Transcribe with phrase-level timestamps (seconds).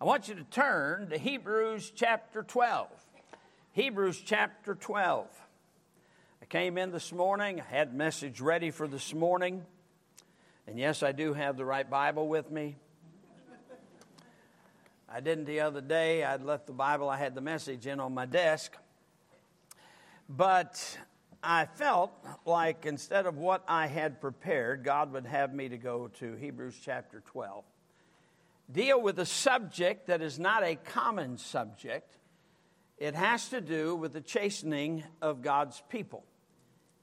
[0.00, 2.86] I want you to turn to Hebrews chapter 12.
[3.72, 5.26] Hebrews chapter 12.
[6.40, 9.64] I came in this morning, I had message ready for this morning.
[10.68, 12.76] And yes, I do have the right Bible with me.
[15.08, 16.22] I didn't the other day.
[16.22, 18.76] I'd left the Bible, I had the message in on my desk.
[20.28, 20.96] But
[21.42, 22.12] I felt
[22.46, 26.76] like instead of what I had prepared, God would have me to go to Hebrews
[26.80, 27.64] chapter 12.
[28.70, 32.18] Deal with a subject that is not a common subject.
[32.98, 36.24] It has to do with the chastening of God's people.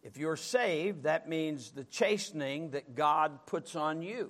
[0.03, 4.29] If you're saved, that means the chastening that God puts on you.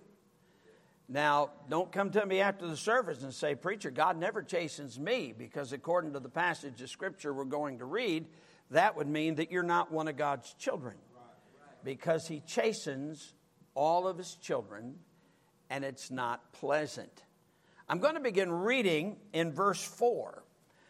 [1.10, 5.34] Now, don't come to me after the service and say, Preacher, God never chastens me,
[5.38, 8.26] because according to the passage of Scripture we're going to read,
[8.72, 10.96] that would mean that you're not one of God's children.
[11.84, 13.34] Because He chastens
[13.76, 14.96] all of His children,
[15.70, 17.24] and it's not pleasant.
[17.88, 20.44] I'm going to begin reading in verse 4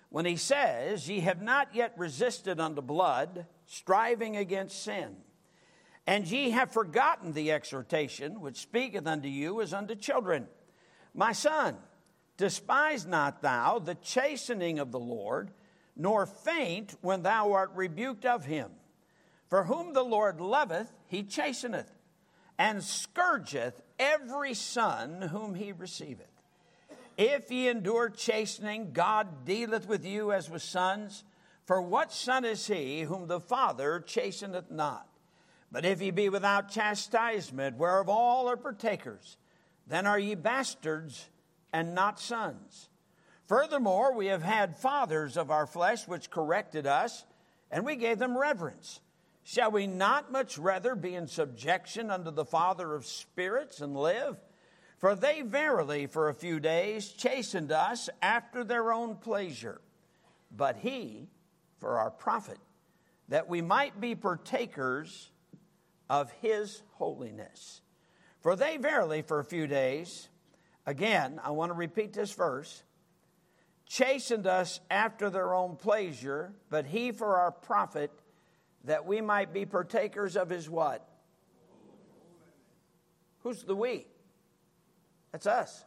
[0.10, 5.18] when He says, Ye have not yet resisted unto blood, striving against sin.
[6.08, 10.48] And ye have forgotten the exhortation which speaketh unto you as unto children.
[11.14, 11.78] My son,
[12.38, 15.52] despise not thou the chastening of the Lord,
[15.96, 18.72] nor faint when thou art rebuked of him.
[19.50, 21.92] For whom the Lord loveth, he chasteneth,
[22.58, 26.28] and scourgeth every son whom he receiveth.
[27.18, 31.24] If ye endure chastening, God dealeth with you as with sons.
[31.66, 35.08] For what son is he whom the Father chasteneth not?
[35.72, 39.38] But if ye be without chastisement, whereof all are partakers,
[39.88, 41.30] then are ye bastards
[41.74, 42.90] and not sons.
[43.48, 47.26] Furthermore, we have had fathers of our flesh which corrected us,
[47.72, 49.02] and we gave them reverence.
[49.48, 54.38] Shall we not much rather be in subjection unto the Father of spirits and live?
[54.98, 59.82] For they verily for a few days chastened us after their own pleasure,
[60.50, 61.30] but he
[61.78, 62.58] for our profit,
[63.30, 65.30] that we might be partakers
[66.10, 67.82] of his holiness.
[68.42, 70.28] For they verily, for a few days,
[70.88, 72.82] again, I want to repeat this verse,
[73.86, 78.12] chastened us after their own pleasure, but he for our profit,
[78.86, 81.08] that we might be partakers of his what?
[83.40, 84.08] Who's the we?
[85.32, 85.86] That's us.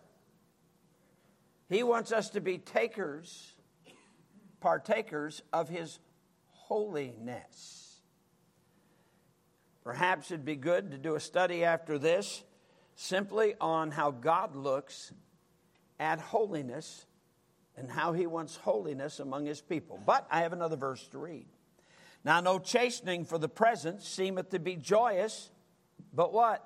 [1.68, 3.52] He wants us to be takers,
[4.60, 5.98] partakers of his
[6.46, 8.00] holiness.
[9.84, 12.42] Perhaps it'd be good to do a study after this
[12.94, 15.12] simply on how God looks
[15.98, 17.06] at holiness
[17.76, 20.00] and how he wants holiness among his people.
[20.04, 21.46] But I have another verse to read.
[22.24, 25.50] Now, no chastening for the present seemeth to be joyous,
[26.12, 26.64] but what?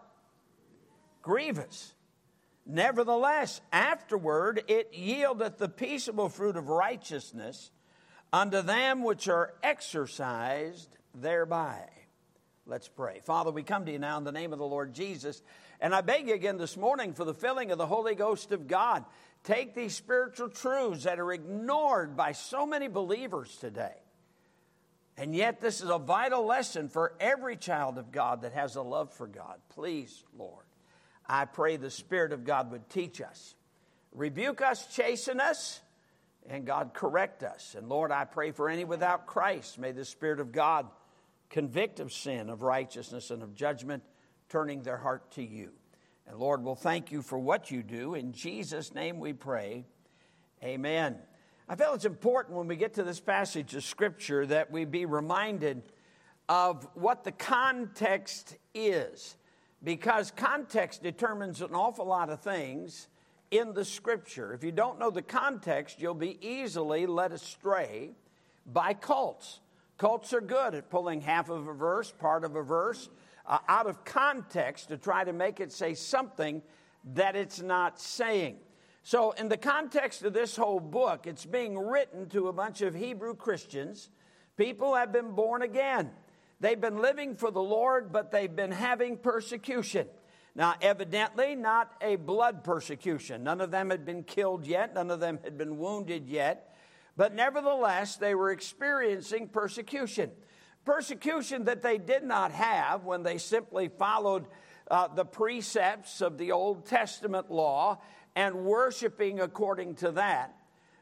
[1.21, 1.95] Grievous.
[2.65, 7.71] Nevertheless, afterward it yieldeth the peaceable fruit of righteousness
[8.33, 11.89] unto them which are exercised thereby.
[12.65, 13.21] Let's pray.
[13.25, 15.43] Father, we come to you now in the name of the Lord Jesus.
[15.81, 18.69] And I beg you again this morning for the filling of the Holy Ghost of
[18.69, 19.05] God.
[19.43, 23.97] Take these spiritual truths that are ignored by so many believers today.
[25.17, 28.83] And yet, this is a vital lesson for every child of God that has a
[28.83, 29.59] love for God.
[29.69, 30.65] Please, Lord,
[31.27, 33.55] I pray the Spirit of God would teach us,
[34.13, 35.81] rebuke us, chasten us,
[36.49, 37.75] and God correct us.
[37.77, 39.79] And Lord, I pray for any without Christ.
[39.79, 40.87] May the Spirit of God
[41.51, 44.03] convict of sin, of righteousness, and of judgment,
[44.49, 45.71] turning their heart to you.
[46.27, 48.15] And Lord, we'll thank you for what you do.
[48.15, 49.85] In Jesus' name we pray.
[50.63, 51.19] Amen.
[51.69, 55.07] I feel it's important when we get to this passage of Scripture that we be
[55.07, 55.83] reminded
[56.49, 59.37] of what the context is,
[59.83, 63.07] because context determines an awful lot of things
[63.53, 64.53] in the Scripture.
[64.53, 68.11] If you don't know the context, you'll be easily led astray
[68.67, 69.61] by cults.
[69.99, 73.09] Cults are good at pulling half of a verse, part of a verse,
[73.47, 76.61] uh, out of context to try to make it say something
[77.15, 78.57] that it's not saying.
[79.05, 82.95] So, in the context of this whole book, it's being written to a bunch of
[82.95, 84.09] Hebrew Christians.
[84.57, 86.11] People have been born again.
[86.61, 90.07] They've been living for the Lord, but they've been having persecution.
[90.55, 93.43] Now, evidently, not a blood persecution.
[93.43, 96.77] None of them had been killed yet, none of them had been wounded yet.
[97.17, 100.31] But nevertheless, they were experiencing persecution.
[100.85, 104.47] Persecution that they did not have when they simply followed
[104.91, 108.01] uh, the precepts of the Old Testament law
[108.35, 110.55] and worshiping according to that.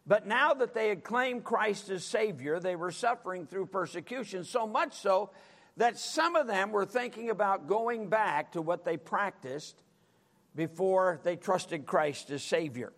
[0.07, 4.67] But now that they had claimed Christ as Savior, they were suffering through persecution, so
[4.67, 5.31] much so
[5.77, 9.83] that some of them were thinking about going back to what they practiced
[10.57, 12.93] before they trusted Christ as Savior.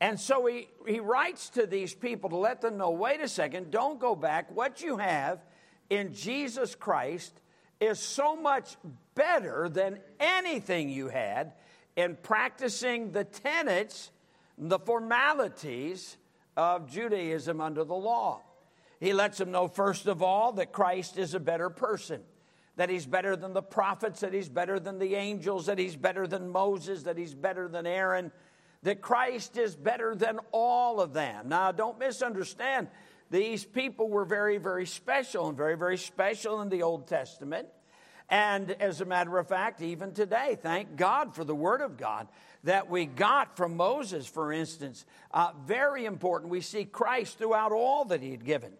[0.00, 3.70] And so he, he writes to these people to let them know wait a second,
[3.70, 4.54] don't go back.
[4.54, 5.38] What you have
[5.90, 7.40] in Jesus Christ
[7.80, 8.76] is so much
[9.14, 11.52] better than anything you had
[11.96, 14.10] in practicing the tenets,
[14.58, 16.16] the formalities
[16.56, 18.40] of Judaism under the law.
[19.00, 22.20] He lets them know, first of all, that Christ is a better person,
[22.76, 26.26] that he's better than the prophets, that he's better than the angels, that he's better
[26.26, 28.30] than Moses, that he's better than Aaron,
[28.82, 31.48] that Christ is better than all of them.
[31.48, 32.88] Now, don't misunderstand.
[33.30, 37.68] These people were very, very special and very, very special in the Old Testament.
[38.32, 42.28] And as a matter of fact, even today, thank God for the Word of God
[42.64, 45.04] that we got from Moses, for instance.
[45.32, 46.50] Uh, very important.
[46.50, 48.72] We see Christ throughout all that He had given.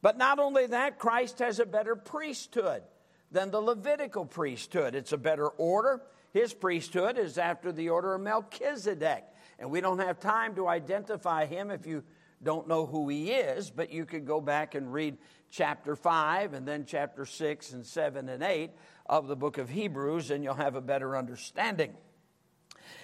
[0.00, 2.84] But not only that, Christ has a better priesthood
[3.32, 4.94] than the Levitical priesthood.
[4.94, 6.02] It's a better order.
[6.32, 9.24] His priesthood is after the order of Melchizedek.
[9.58, 12.04] And we don't have time to identify him if you
[12.44, 15.18] don't know who he is, but you could go back and read
[15.50, 18.70] chapter 5 and then chapter 6 and 7 and 8
[19.06, 21.92] of the book of Hebrews, and you'll have a better understanding.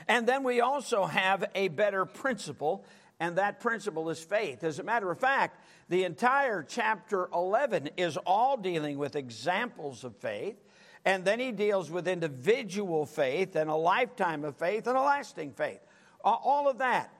[0.09, 2.85] And then we also have a better principle,
[3.19, 4.63] and that principle is faith.
[4.63, 10.17] As a matter of fact, the entire chapter 11 is all dealing with examples of
[10.17, 10.57] faith,
[11.05, 15.53] and then he deals with individual faith and a lifetime of faith and a lasting
[15.53, 15.81] faith.
[16.23, 17.13] All of that.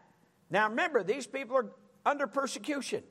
[0.51, 1.71] Now remember, these people are
[2.05, 3.03] under persecution.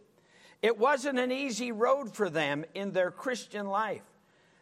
[0.61, 4.03] It wasn't an easy road for them in their Christian life.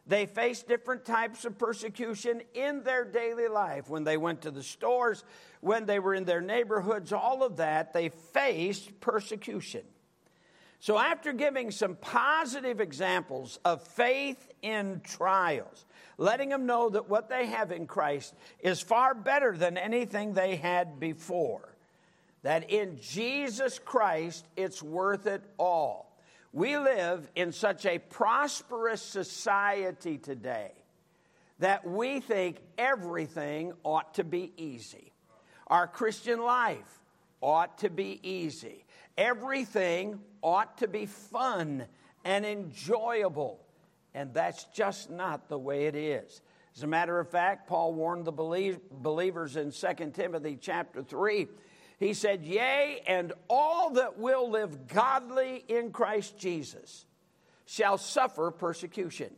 [0.06, 3.90] They faced different types of persecution in their daily life.
[3.90, 5.24] When they went to the stores,
[5.62, 9.84] when they were in their neighborhoods, all of that, they faced persecution.
[10.82, 15.86] So, after giving some positive examples of faith in trials,
[16.18, 20.58] letting them know that what they have in Christ is far better than anything they
[20.58, 21.73] had before,
[22.44, 26.16] that in Jesus Christ it's worth it all.
[26.52, 30.72] We live in such a prosperous society today
[31.60, 35.12] that we think everything ought to be easy.
[35.68, 37.02] Our Christian life
[37.42, 38.86] ought to be easy.
[39.18, 41.86] Everything ought to be fun
[42.24, 43.60] and enjoyable.
[44.14, 46.42] And that's just not the way it is.
[46.76, 51.48] As a matter of fact, Paul warned the believers in 2 Timothy chapter 3.
[52.00, 57.06] He said, Yea, and all that will live godly in Christ Jesus
[57.66, 59.34] shall suffer persecution.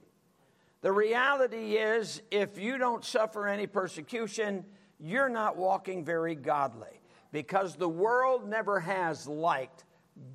[0.82, 4.66] The reality is, if you don't suffer any persecution,
[5.00, 9.84] you're not walking very godly because the world never has liked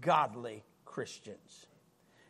[0.01, 1.67] godly Christians.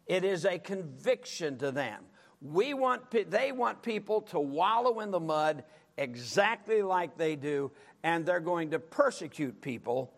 [0.06, 2.04] It is a conviction to them.
[2.42, 5.64] We want, they want people to wallow in the mud
[5.96, 7.70] exactly like they do,
[8.02, 10.12] and they're going to persecute people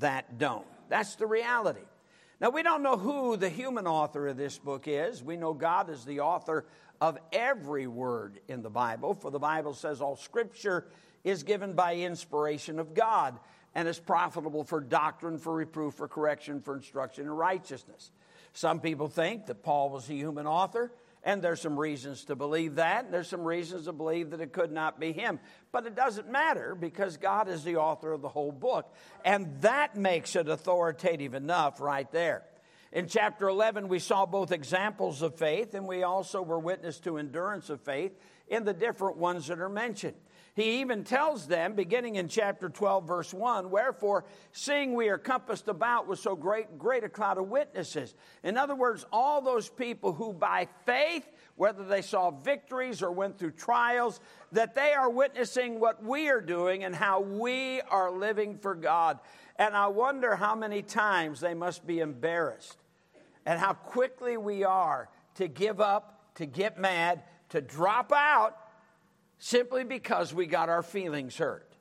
[0.00, 0.66] that don't.
[0.88, 1.80] That's the reality.
[2.40, 5.22] Now, we don't know who the human author of this book is.
[5.22, 6.66] We know God is the author
[7.00, 10.86] of every word in the Bible, for the Bible says all scripture
[11.24, 13.38] is given by inspiration of God
[13.74, 18.10] and is profitable for doctrine, for reproof, for correction, for instruction in righteousness.
[18.52, 20.92] Some people think that Paul was a human author,
[21.24, 23.04] and there's some reasons to believe that.
[23.04, 25.40] And there's some reasons to believe that it could not be him.
[25.72, 28.94] But it doesn't matter because God is the author of the whole book.
[29.24, 32.44] And that makes it authoritative enough right there.
[32.92, 37.18] In chapter 11, we saw both examples of faith, and we also were witness to
[37.18, 38.12] endurance of faith
[38.48, 40.16] in the different ones that are mentioned.
[40.58, 45.68] He even tells them, beginning in chapter 12, verse 1, Wherefore, seeing we are compassed
[45.68, 48.12] about with so great, great a cloud of witnesses.
[48.42, 51.24] In other words, all those people who by faith,
[51.54, 54.18] whether they saw victories or went through trials,
[54.50, 59.20] that they are witnessing what we are doing and how we are living for God.
[59.60, 62.78] And I wonder how many times they must be embarrassed
[63.46, 68.56] and how quickly we are to give up, to get mad, to drop out
[69.38, 71.72] simply because we got our feelings hurt.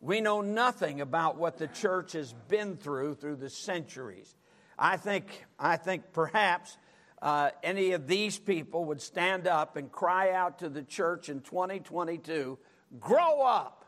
[0.00, 4.34] We know nothing about what the church has been through through the centuries.
[4.78, 6.76] I think, I think perhaps
[7.20, 11.40] uh, any of these people would stand up and cry out to the church in
[11.40, 12.58] 2022
[13.00, 13.84] grow up.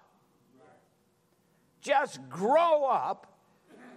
[1.80, 3.26] Just grow up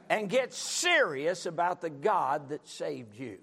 [0.09, 3.39] and get serious about the God that saved you.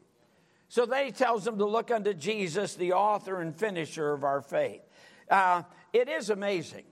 [0.68, 4.40] So then he tells them to look unto Jesus, the author and finisher of our
[4.40, 4.82] faith.
[5.30, 6.84] Uh, it is amazing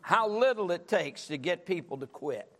[0.00, 2.50] how little it takes to get people to quit.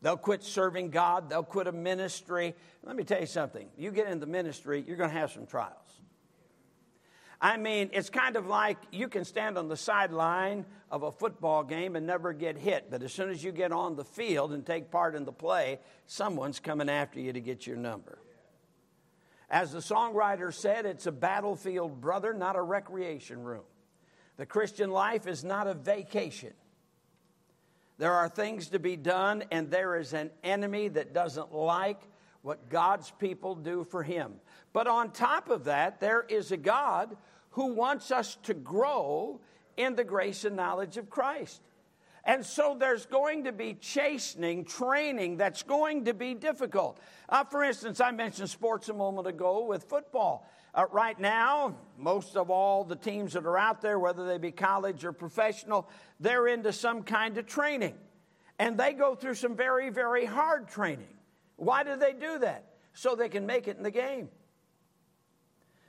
[0.00, 2.54] They'll quit serving God, they'll quit a ministry.
[2.84, 5.74] Let me tell you something you get into ministry, you're going to have some trials.
[7.40, 11.62] I mean, it's kind of like you can stand on the sideline of a football
[11.62, 14.66] game and never get hit, but as soon as you get on the field and
[14.66, 18.18] take part in the play, someone's coming after you to get your number.
[19.50, 23.62] As the songwriter said, it's a battlefield, brother, not a recreation room.
[24.38, 26.54] The Christian life is not a vacation.
[27.98, 32.00] There are things to be done, and there is an enemy that doesn't like
[32.42, 34.34] what God's people do for him.
[34.72, 37.16] But on top of that, there is a God
[37.50, 39.40] who wants us to grow
[39.76, 41.60] in the grace and knowledge of Christ.
[42.24, 47.00] And so there's going to be chastening, training that's going to be difficult.
[47.28, 50.48] Uh, for instance, I mentioned sports a moment ago with football.
[50.78, 54.52] Uh, right now, most of all the teams that are out there, whether they be
[54.52, 57.94] college or professional, they're into some kind of training.
[58.60, 61.08] And they go through some very, very hard training.
[61.56, 62.76] Why do they do that?
[62.92, 64.28] So they can make it in the game.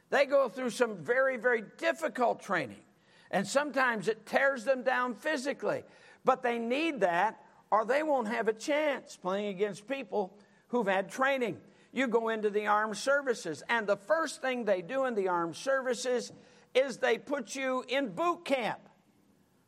[0.10, 2.82] They go through some very, very difficult training.
[3.30, 5.84] And sometimes it tears them down physically.
[6.26, 10.36] But they need that or they won't have a chance playing against people
[10.70, 11.60] who've had training.
[11.92, 15.56] You go into the armed services, and the first thing they do in the armed
[15.56, 16.32] services
[16.76, 18.80] is they put you in boot camp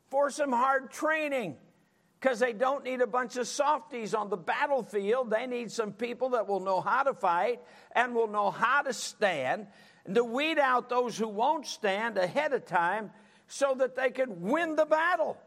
[0.09, 1.55] for some hard training
[2.19, 5.31] because they don't need a bunch of softies on the battlefield.
[5.31, 7.59] They need some people that will know how to fight
[7.95, 9.65] and will know how to stand
[10.05, 13.09] and to weed out those who won't stand ahead of time
[13.47, 15.37] so that they can win the battle.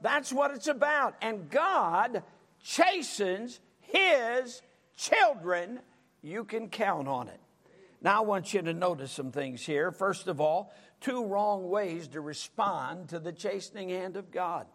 [0.00, 1.16] That's what it's about.
[1.20, 2.22] And God
[2.62, 4.62] chastens his
[4.96, 5.80] children.
[6.24, 7.38] You can count on it.
[8.00, 9.92] Now, I want you to notice some things here.
[9.92, 14.66] First of all, two wrong ways to respond to the chastening hand of God.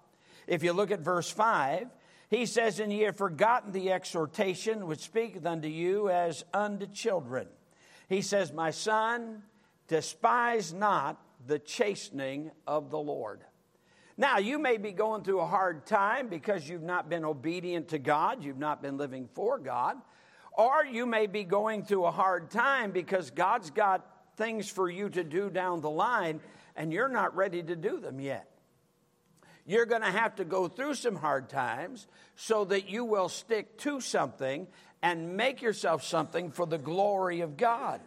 [0.45, 1.87] If you look at verse 5,
[2.29, 7.47] he says, And ye have forgotten the exhortation which speaketh unto you as unto children.
[8.07, 9.41] He says, My son,
[9.87, 13.41] despise not the chastening of the Lord.
[14.17, 17.97] Now, you may be going through a hard time because you've not been obedient to
[17.97, 19.97] God, you've not been living for God,
[20.59, 25.07] or you may be going through a hard time because God's got things for you
[25.07, 26.41] to do down the line
[26.75, 28.45] and you're not ready to do them yet.
[29.65, 33.77] You're going to have to go through some hard times so that you will stick
[33.79, 34.67] to something
[35.01, 38.01] and make yourself something for the glory of God.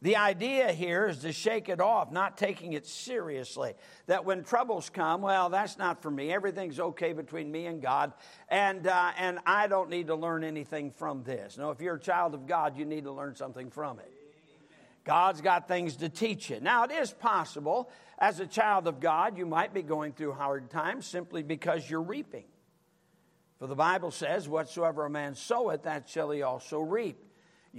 [0.00, 3.74] The idea here is to shake it off, not taking it seriously.
[4.06, 6.32] That when troubles come, well, that's not for me.
[6.32, 8.12] Everything's okay between me and God,
[8.48, 11.58] and, uh, and I don't need to learn anything from this.
[11.58, 14.12] No, if you're a child of God, you need to learn something from it.
[15.04, 16.60] God's got things to teach you.
[16.60, 20.70] Now, it is possible, as a child of God, you might be going through hard
[20.70, 22.44] times simply because you're reaping.
[23.58, 27.24] For the Bible says, Whatsoever a man soweth, that shall he also reap.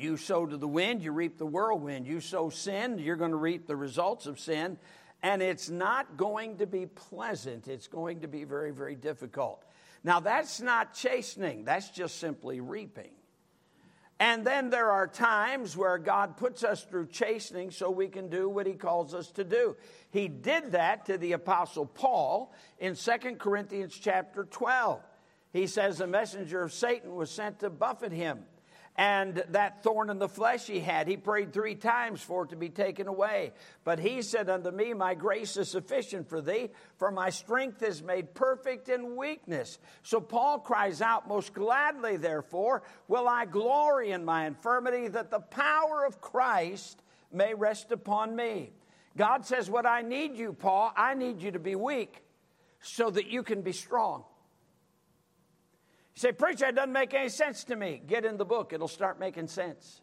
[0.01, 2.07] You sow to the wind, you reap the whirlwind.
[2.07, 4.77] You sow sin, you're going to reap the results of sin.
[5.21, 7.67] And it's not going to be pleasant.
[7.67, 9.63] It's going to be very, very difficult.
[10.03, 13.11] Now, that's not chastening, that's just simply reaping.
[14.21, 18.49] And then there are times where God puts us through chastening so we can do
[18.49, 19.77] what He calls us to do.
[20.11, 25.01] He did that to the Apostle Paul in 2 Corinthians chapter 12.
[25.53, 28.39] He says, A messenger of Satan was sent to buffet him
[28.99, 32.57] and that thorn in the flesh he had, he prayed three times for it to
[32.57, 33.53] be taken away.
[33.85, 38.03] But he said unto me, My grace is sufficient for thee, for my strength is
[38.03, 39.79] made perfect in weakness.
[40.03, 45.39] So Paul cries out, Most gladly, therefore, will I glory in my infirmity, that the
[45.39, 47.01] power of Christ
[47.31, 48.73] may rest upon me.
[49.15, 52.21] God says, What I need you, Paul, I need you to be weak
[52.81, 54.25] so that you can be strong.
[56.19, 58.01] You say, Preacher, it doesn't make any sense to me.
[58.05, 60.01] Get in the book, it'll start making sense.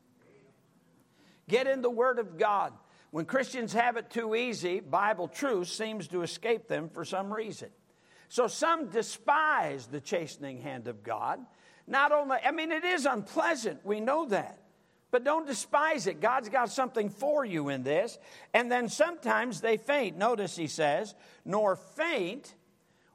[1.46, 2.72] Get in the Word of God.
[3.10, 7.68] When Christians have it too easy, Bible truth seems to escape them for some reason.
[8.30, 11.38] So some despise the chastening hand of God.
[11.86, 14.58] Not only, I mean, it is unpleasant, we know that.
[15.10, 16.22] But don't despise it.
[16.22, 18.18] God's got something for you in this.
[18.54, 20.16] And then sometimes they faint.
[20.16, 22.54] Notice he says, nor faint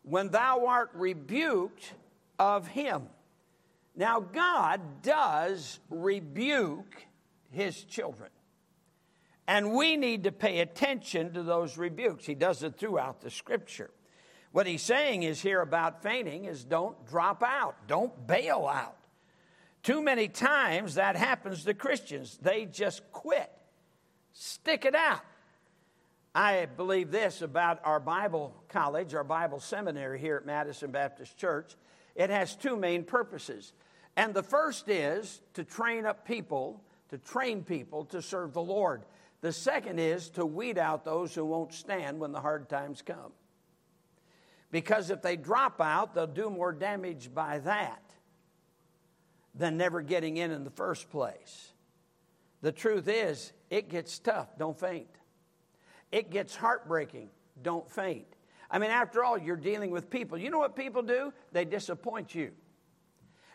[0.04, 1.94] when thou art rebuked
[2.42, 3.04] of him.
[3.96, 7.06] Now, God does rebuke
[7.52, 8.32] his children.
[9.48, 12.26] And we need to pay attention to those rebukes.
[12.26, 13.92] He does it throughout the scripture.
[14.54, 18.98] What he's saying is here about fainting is don't drop out, don't bail out.
[19.84, 22.40] Too many times that happens to Christians.
[22.42, 23.52] They just quit.
[24.34, 25.22] Stick it out.
[26.34, 31.76] I believe this about our Bible college, our Bible seminary here at Madison Baptist Church.
[32.16, 33.74] It has two main purposes.
[34.16, 39.04] And the first is to train up people, to train people to serve the Lord.
[39.42, 43.32] The second is to weed out those who won't stand when the hard times come.
[44.70, 48.04] Because if they drop out, they'll do more damage by that
[49.54, 51.74] than never getting in in the first place.
[52.62, 55.10] The truth is, it gets tough, don't faint.
[56.12, 57.30] It gets heartbreaking,
[57.62, 58.28] don't faint.
[58.72, 60.38] I mean, after all, you're dealing with people.
[60.38, 61.34] You know what people do?
[61.52, 62.52] They disappoint you.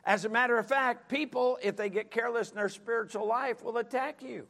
[0.05, 3.79] As a matter of fact, people, if they get careless in their spiritual life, will
[3.79, 4.47] attack you.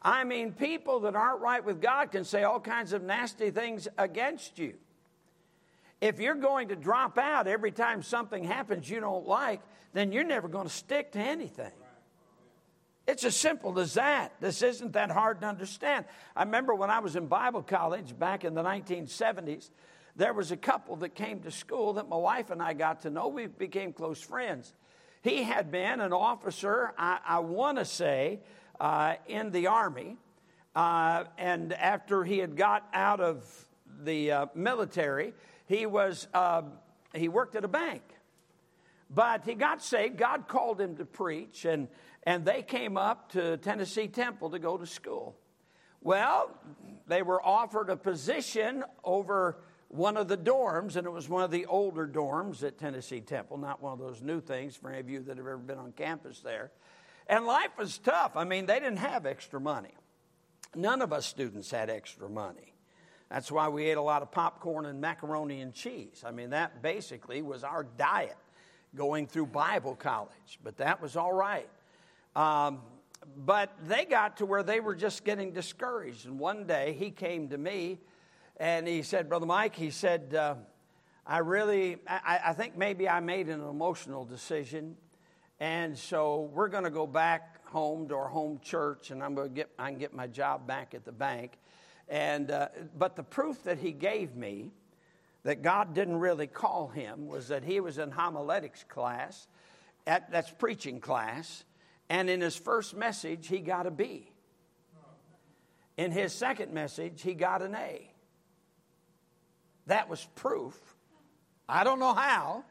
[0.00, 3.88] I mean, people that aren't right with God can say all kinds of nasty things
[3.98, 4.74] against you.
[6.00, 9.60] If you're going to drop out every time something happens you don't like,
[9.92, 11.72] then you're never going to stick to anything.
[13.06, 14.32] It's as simple as that.
[14.40, 16.04] This isn't that hard to understand.
[16.36, 19.70] I remember when I was in Bible college back in the 1970s,
[20.14, 23.10] there was a couple that came to school that my wife and I got to
[23.10, 23.28] know.
[23.28, 24.72] We became close friends.
[25.22, 28.40] He had been an officer, I, I want to say,
[28.80, 30.18] uh, in the Army.
[30.74, 33.44] Uh, and after he had got out of
[34.02, 35.34] the uh, military,
[35.66, 36.62] he, was, uh,
[37.14, 38.02] he worked at a bank.
[39.10, 40.16] But he got saved.
[40.16, 41.88] God called him to preach, and,
[42.24, 45.36] and they came up to Tennessee Temple to go to school.
[46.00, 46.50] Well,
[47.06, 51.50] they were offered a position over one of the dorms, and it was one of
[51.50, 55.10] the older dorms at Tennessee Temple, not one of those new things for any of
[55.10, 56.70] you that have ever been on campus there.
[57.26, 58.32] And life was tough.
[58.36, 59.94] I mean, they didn't have extra money.
[60.74, 62.72] None of us students had extra money.
[63.30, 66.22] That's why we ate a lot of popcorn and macaroni and cheese.
[66.26, 68.36] I mean, that basically was our diet
[68.94, 71.68] going through Bible college, but that was all right.
[72.34, 72.80] Um,
[73.36, 76.26] but they got to where they were just getting discouraged.
[76.26, 77.98] And one day he came to me
[78.56, 80.54] and he said, Brother Mike, he said, uh,
[81.26, 84.96] I really, I, I, think maybe I made an emotional decision.
[85.60, 89.48] And so we're going to go back home to our home church and I'm going
[89.48, 91.58] to get, I can get my job back at the bank.
[92.08, 94.72] And, uh, but the proof that he gave me
[95.44, 99.48] that God didn't really call him was that he was in homiletics class,
[100.06, 101.64] at, that's preaching class,
[102.08, 104.30] and in his first message, he got a B.
[105.96, 108.10] In his second message, he got an A.
[109.86, 110.78] That was proof.
[111.68, 112.64] I don't know how.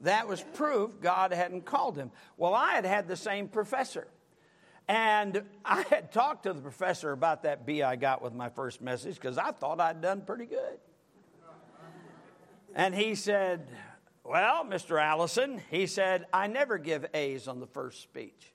[0.00, 2.10] That was proof God hadn't called him.
[2.36, 4.08] Well, I had had the same professor.
[4.88, 8.82] And I had talked to the professor about that B I got with my first
[8.82, 10.78] message because I thought I'd done pretty good.
[12.74, 13.68] And he said,
[14.24, 15.02] Well, Mr.
[15.02, 18.52] Allison, he said, I never give A's on the first speech.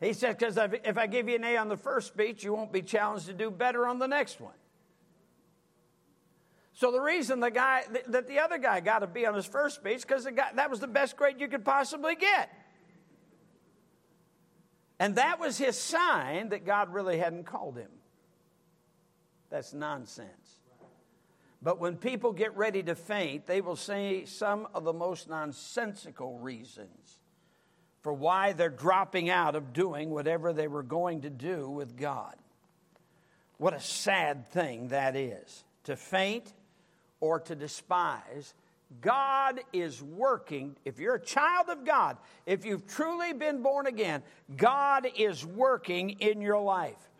[0.00, 2.72] He said, because if I give you an A on the first speech, you won't
[2.72, 4.52] be challenged to do better on the next one.
[6.74, 9.76] So the reason the guy that the other guy got a B on his first
[9.76, 12.52] speech because that was the best grade you could possibly get.
[14.98, 17.90] And that was his sign that God really hadn't called him.
[19.48, 20.60] That's nonsense.
[21.62, 26.38] But when people get ready to faint, they will say some of the most nonsensical
[26.38, 27.18] reasons
[28.02, 32.36] for why they're dropping out of doing whatever they were going to do with God.
[33.58, 36.52] What a sad thing that is to faint
[37.20, 38.54] or to despise.
[39.00, 40.76] God is working.
[40.84, 44.22] If you're a child of God, if you've truly been born again,
[44.56, 47.10] God is working in your life.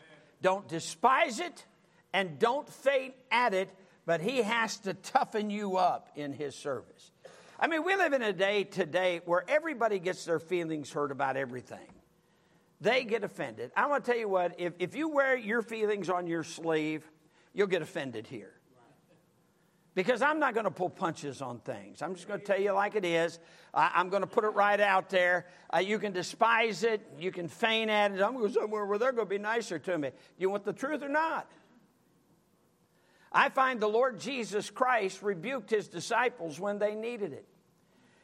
[0.42, 1.64] Don't despise it
[2.12, 3.68] and don't faint at it,
[4.06, 7.10] but He has to toughen you up in His service.
[7.58, 11.36] I mean, we live in a day today where everybody gets their feelings hurt about
[11.36, 11.88] everything.
[12.80, 13.72] They get offended.
[13.76, 17.10] I want to tell you what, if, if you wear your feelings on your sleeve,
[17.54, 18.52] you'll get offended here.
[19.94, 22.02] Because I'm not going to pull punches on things.
[22.02, 23.38] I'm just going to tell you like it is.
[23.72, 25.46] I, am going to put it right out there.
[25.74, 27.00] Uh, you can despise it.
[27.18, 28.20] You can feign at it.
[28.20, 30.10] I'm going to go somewhere where they're going to be nicer to me.
[30.10, 31.50] Do You want the truth or not?
[33.32, 37.46] I find the Lord Jesus Christ rebuked his disciples when they needed it.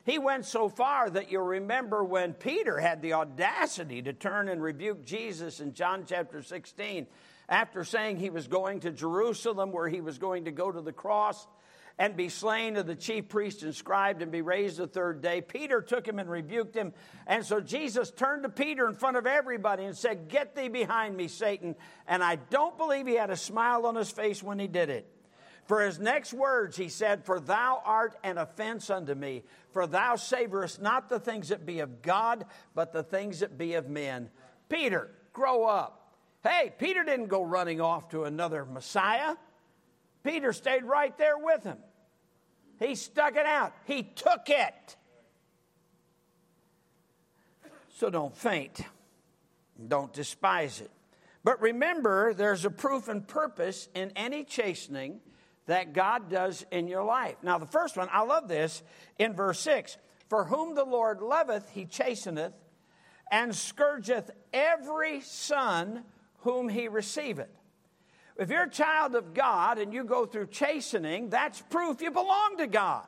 [0.05, 4.61] He went so far that you'll remember when Peter had the audacity to turn and
[4.61, 7.07] rebuke Jesus in John chapter 16
[7.49, 10.93] after saying he was going to Jerusalem where he was going to go to the
[10.93, 11.47] cross
[11.99, 15.41] and be slain of the chief priest and scribe and be raised the third day.
[15.41, 16.93] Peter took him and rebuked him.
[17.27, 21.17] And so Jesus turned to Peter in front of everybody and said, Get thee behind
[21.17, 21.77] me, Satan.
[22.07, 25.09] And I don't believe he had a smile on his face when he did it.
[25.67, 30.17] For his next words, he said, For thou art an offense unto me, for thou
[30.17, 34.31] savorest not the things that be of God, but the things that be of men.
[34.69, 36.17] Peter, grow up.
[36.43, 39.37] Hey, Peter didn't go running off to another Messiah.
[40.23, 41.79] Peter stayed right there with him.
[42.79, 44.97] He stuck it out, he took it.
[47.91, 48.81] So don't faint.
[49.89, 50.91] Don't despise it.
[51.45, 55.21] But remember, there's a proof and purpose in any chastening
[55.67, 57.37] that God does in your life.
[57.43, 58.83] Now, the first one, I love this
[59.19, 59.97] in verse 6
[60.29, 62.53] For whom the Lord loveth, he chasteneth,
[63.31, 66.05] and scourgeth every son
[66.39, 67.49] whom he receiveth.
[68.43, 72.57] If you're a child of God and you go through chastening, that's proof you belong
[72.59, 73.05] to God.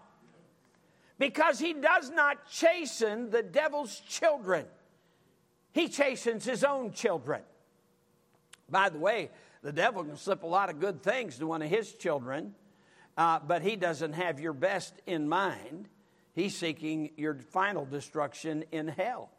[1.19, 4.65] Because he does not chasten the devil's children,
[5.73, 7.43] he chastens his own children.
[8.71, 9.31] By the way,
[9.63, 12.55] the devil can slip a lot of good things to one of his children,
[13.17, 15.89] uh, but he doesn't have your best in mind.
[16.37, 19.31] He's seeking your final destruction in hell.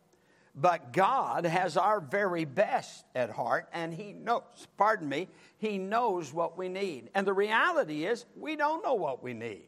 [0.56, 4.44] But God has our very best at heart, and He knows,
[4.78, 7.10] pardon me, He knows what we need.
[7.14, 9.68] And the reality is, we don't know what we need.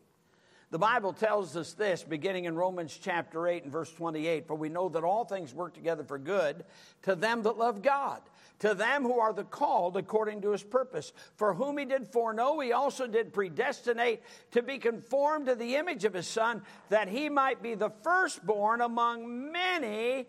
[0.69, 4.67] The Bible tells us this, beginning in Romans chapter 8 and verse 28 For we
[4.67, 6.65] know that all things work together for good
[7.03, 8.21] to them that love God,
[8.59, 11.13] to them who are the called according to his purpose.
[11.37, 14.21] For whom he did foreknow, he also did predestinate
[14.51, 18.81] to be conformed to the image of his Son, that he might be the firstborn
[18.81, 20.27] among many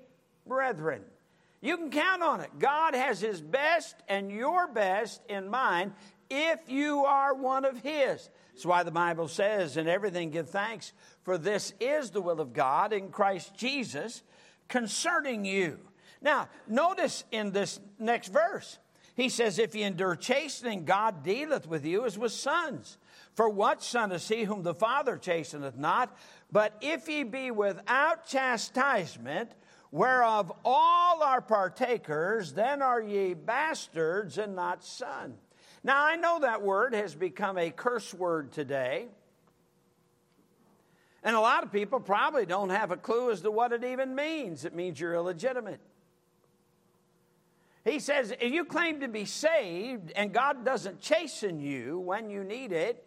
[0.48, 1.02] brethren.
[1.60, 2.50] You can count on it.
[2.58, 5.92] God has His best and your best in mind
[6.30, 8.30] if you are one of His.
[8.52, 12.52] That's why the Bible says, In everything give thanks, for this is the will of
[12.52, 14.22] God in Christ Jesus
[14.68, 15.78] concerning you.
[16.20, 18.78] Now, notice in this next verse,
[19.14, 22.98] he says, If ye endure chastening, God dealeth with you as with sons.
[23.34, 26.16] For what son is he whom the Father chasteneth not?
[26.50, 29.52] But if ye be without chastisement,
[29.90, 35.38] whereof all are partakers, then are ye bastards and not sons.
[35.84, 39.06] Now, I know that word has become a curse word today.
[41.22, 44.14] And a lot of people probably don't have a clue as to what it even
[44.14, 44.64] means.
[44.64, 45.80] It means you're illegitimate.
[47.84, 52.44] He says, if you claim to be saved and God doesn't chasten you when you
[52.44, 53.04] need it,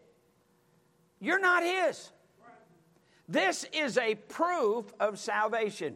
[1.19, 2.09] you're not His.
[3.29, 5.95] This is a proof of salvation.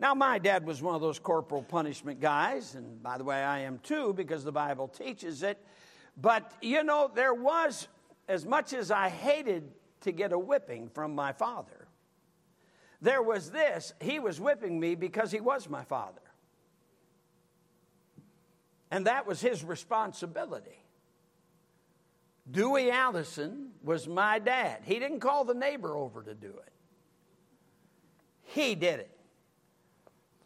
[0.00, 3.60] Now, my dad was one of those corporal punishment guys, and by the way, I
[3.60, 5.58] am too because the Bible teaches it.
[6.16, 7.86] But, you know, there was,
[8.26, 11.86] as much as I hated to get a whipping from my father,
[13.02, 16.20] there was this he was whipping me because he was my father.
[18.90, 20.82] And that was his responsibility.
[22.50, 24.80] Dewey Allison was my dad.
[24.84, 26.72] He didn't call the neighbor over to do it,
[28.42, 29.19] he did it.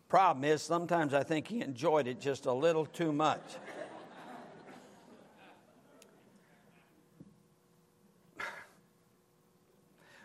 [0.08, 3.42] Problem is, sometimes I think he enjoyed it just a little too much.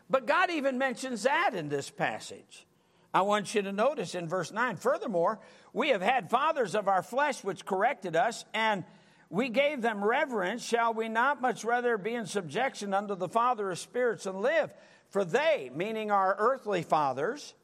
[0.10, 2.68] but God even mentions that in this passage.
[3.14, 5.40] I want you to notice in verse 9, furthermore,
[5.74, 8.84] we have had fathers of our flesh which corrected us, and
[9.30, 10.64] we gave them reverence.
[10.64, 14.72] Shall we not much rather be in subjection unto the Father of spirits and live?
[15.10, 17.56] For they, meaning our earthly fathers,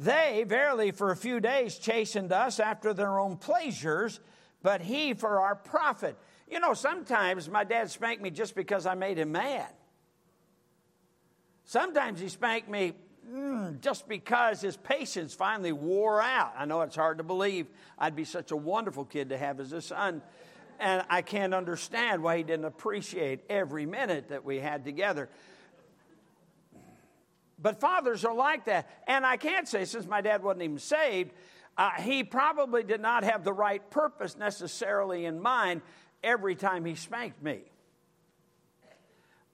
[0.00, 4.18] they, verily, for a few days chastened us after their own pleasures,
[4.62, 6.16] but he for our profit.
[6.48, 9.68] You know, sometimes my dad spanked me just because I made him mad.
[11.66, 12.94] Sometimes he spanked me
[13.30, 16.54] mm, just because his patience finally wore out.
[16.56, 17.66] I know it's hard to believe
[17.98, 20.22] I'd be such a wonderful kid to have as a son.
[20.78, 25.28] And I can't understand why he didn't appreciate every minute that we had together.
[27.62, 28.88] But fathers are like that.
[29.06, 31.32] And I can't say, since my dad wasn't even saved,
[31.76, 35.82] uh, he probably did not have the right purpose necessarily in mind
[36.22, 37.60] every time he spanked me.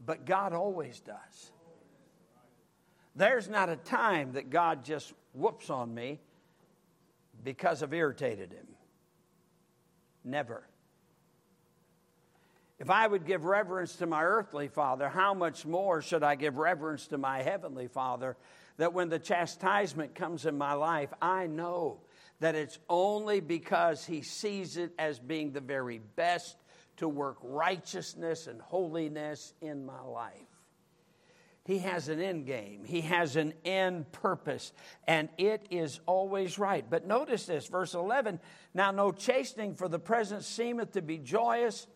[0.05, 1.53] But God always does.
[3.17, 6.21] There's not a time that God just whoops on me
[7.43, 8.67] because I've irritated him.
[10.23, 10.67] Never.
[12.79, 16.59] If I would give reverence to my earthly father, how much more should I give
[16.59, 18.37] reverence to my heavenly father?
[18.77, 22.01] That when the chastisement comes in my life, I know
[22.41, 26.57] that it's only because he sees it as being the very best
[26.99, 30.33] to work righteousness and holiness in my life.
[31.65, 34.73] He has an end game, he has an end purpose,
[35.09, 36.85] and it is always right.
[36.89, 38.39] But notice this, verse 11
[38.73, 41.89] Now no chastening for the present seemeth to be joyous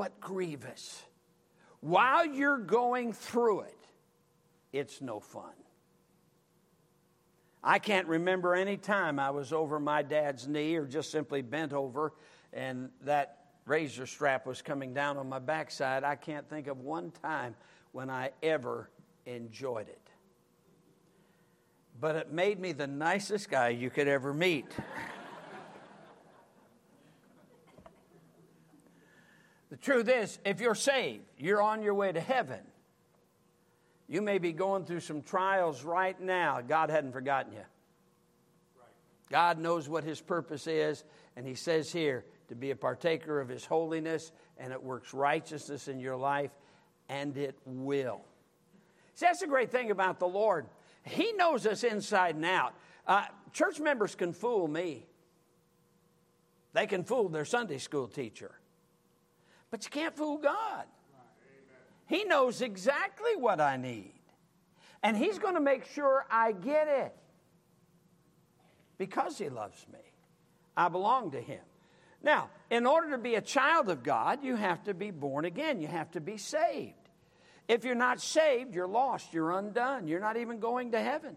[0.00, 1.02] but grievous.
[1.80, 3.78] While you're going through it,
[4.72, 5.52] it's no fun.
[7.62, 11.74] I can't remember any time I was over my dad's knee or just simply bent
[11.74, 12.14] over
[12.54, 16.02] and that razor strap was coming down on my backside.
[16.02, 17.54] I can't think of one time
[17.92, 18.88] when I ever
[19.26, 20.00] enjoyed it.
[22.00, 24.64] but it made me the nicest guy you could ever meet.
[29.70, 32.60] the truth is, if you're saved, you're on your way to heaven.
[34.08, 36.60] You may be going through some trials right now.
[36.60, 37.62] God hadn't forgotten you.
[39.30, 41.04] God knows what His purpose is,
[41.36, 45.86] and He says here to be a partaker of His holiness, and it works righteousness
[45.86, 46.50] in your life,
[47.08, 48.22] and it will.
[49.14, 50.66] See, that's the great thing about the Lord.
[51.04, 52.74] He knows us inside and out.
[53.06, 55.06] Uh, church members can fool me,
[56.72, 58.50] they can fool their Sunday school teacher,
[59.70, 60.84] but you can't fool God.
[62.06, 64.20] He knows exactly what I need,
[65.02, 67.14] and He's going to make sure I get it
[68.98, 70.00] because He loves me.
[70.76, 71.60] I belong to Him.
[72.22, 75.80] Now, in order to be a child of God, you have to be born again,
[75.80, 76.94] you have to be saved.
[77.68, 81.36] If you're not saved, you're lost, you're undone, you're not even going to heaven.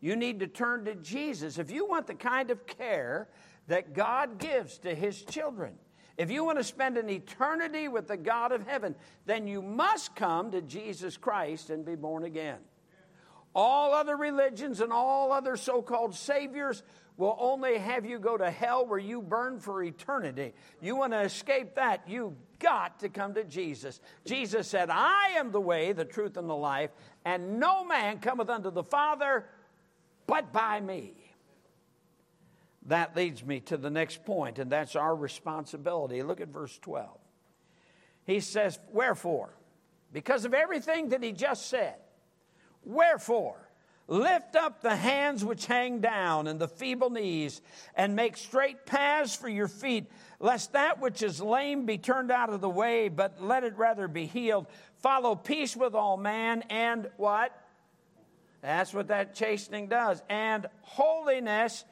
[0.00, 1.58] You need to turn to Jesus.
[1.58, 3.28] If you want the kind of care
[3.68, 5.74] that God gives to His children,
[6.16, 8.94] if you want to spend an eternity with the God of heaven,
[9.26, 12.58] then you must come to Jesus Christ and be born again.
[13.54, 16.82] All other religions and all other so called saviors
[17.16, 20.54] will only have you go to hell where you burn for eternity.
[20.80, 24.00] You want to escape that, you got to come to Jesus.
[24.24, 26.90] Jesus said, I am the way, the truth, and the life,
[27.24, 29.44] and no man cometh unto the Father
[30.26, 31.14] but by me.
[32.86, 36.22] That leads me to the next point, and that's our responsibility.
[36.22, 37.08] Look at verse 12.
[38.24, 39.54] He says, Wherefore,
[40.12, 41.96] because of everything that he just said,
[42.84, 43.62] wherefore,
[44.08, 47.62] Lift up the hands which hang down and the feeble knees,
[47.94, 50.04] and make straight paths for your feet,
[50.40, 54.08] lest that which is lame be turned out of the way, but let it rather
[54.08, 54.66] be healed.
[54.96, 57.56] Follow peace with all man, and what?
[58.60, 60.22] That's what that chastening does.
[60.28, 61.84] And holiness,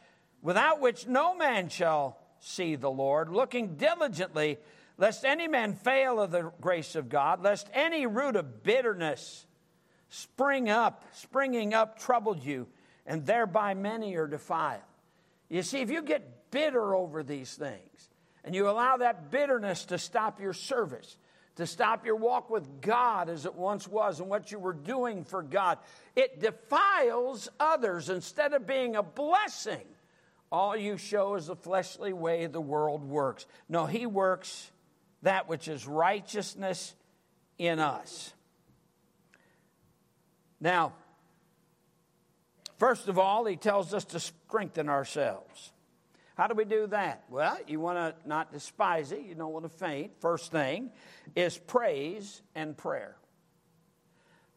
[0.42, 4.59] without which no man shall see the Lord, looking diligently,
[4.96, 9.46] lest any man fail of the grace of God, lest any root of bitterness
[10.09, 12.66] spring up, springing up troubled you,
[13.07, 14.83] and thereby many are defiled.
[15.48, 18.09] You see, if you get bitter over these things,
[18.44, 21.16] and you allow that bitterness to stop your service,
[21.57, 25.24] to stop your walk with God as it once was and what you were doing
[25.24, 25.79] for God,
[26.16, 29.85] it defiles others instead of being a blessing.
[30.53, 33.47] All you show is the fleshly way the world works.
[33.69, 34.71] No, He works
[35.23, 36.95] that which is righteousness
[37.59, 38.33] in us.
[40.61, 40.93] Now,
[42.79, 45.73] first of all, he tells us to strengthen ourselves.
[46.37, 47.25] How do we do that?
[47.29, 50.13] Well, you want to not despise it, you don't want to faint.
[50.21, 50.91] First thing
[51.37, 53.17] is praise and prayer.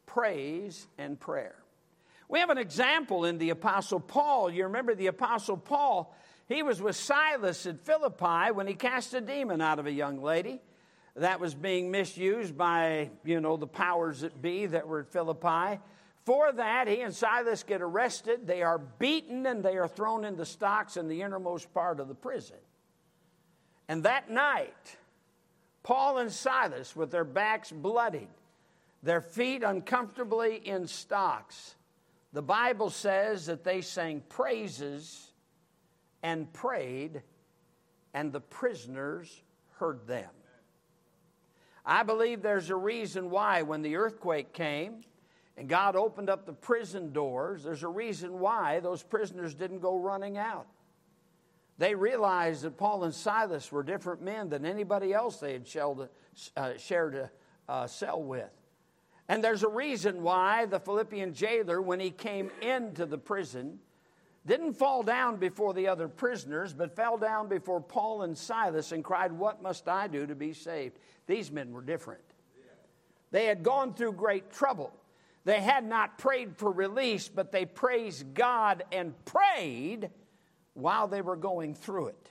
[0.05, 1.55] Praise and prayer.
[2.29, 4.49] We have an example in the Apostle Paul.
[4.49, 6.15] You remember the Apostle Paul,
[6.47, 10.21] he was with Silas at Philippi when he cast a demon out of a young
[10.21, 10.61] lady
[11.15, 15.79] that was being misused by, you know, the powers that be that were at Philippi.
[16.25, 18.47] For that, he and Silas get arrested.
[18.47, 22.07] They are beaten and they are thrown in the stocks in the innermost part of
[22.07, 22.57] the prison.
[23.87, 24.97] And that night,
[25.83, 28.29] Paul and Silas, with their backs bloodied,
[29.03, 31.75] their feet uncomfortably in stocks,
[32.33, 35.31] the Bible says that they sang praises
[36.23, 37.21] and prayed,
[38.13, 39.41] and the prisoners
[39.77, 40.29] heard them.
[41.85, 45.01] I believe there's a reason why, when the earthquake came,
[45.57, 49.97] and God opened up the prison doors, there's a reason why those prisoners didn't go
[49.97, 50.65] running out.
[51.77, 55.67] They realized that Paul and Silas were different men than anybody else they had
[56.55, 57.29] uh, shared
[57.67, 58.49] a cell with.
[59.29, 63.79] And there's a reason why the Philippian jailer, when he came into the prison,
[64.45, 69.03] didn't fall down before the other prisoners, but fell down before Paul and Silas and
[69.03, 70.97] cried, What must I do to be saved?
[71.27, 72.23] These men were different.
[73.31, 74.93] They had gone through great trouble.
[75.45, 80.09] They had not prayed for release, but they praised God and prayed
[80.73, 82.29] while they were going through it.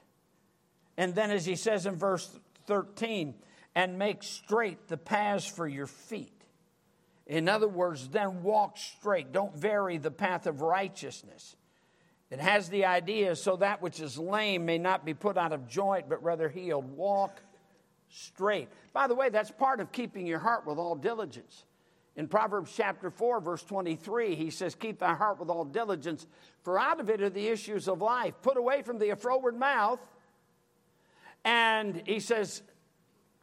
[0.96, 3.34] And then, as he says in verse 13,
[3.74, 6.31] and make straight the paths for your feet.
[7.26, 9.32] In other words, then walk straight.
[9.32, 11.56] Don't vary the path of righteousness.
[12.30, 15.68] It has the idea so that which is lame may not be put out of
[15.68, 16.96] joint, but rather healed.
[16.96, 17.40] Walk
[18.08, 18.68] straight.
[18.92, 21.64] By the way, that's part of keeping your heart with all diligence.
[22.16, 26.26] In Proverbs chapter 4, verse 23, he says, Keep thy heart with all diligence,
[26.62, 28.34] for out of it are the issues of life.
[28.42, 30.00] Put away from thee a froward mouth.
[31.44, 32.62] And he says,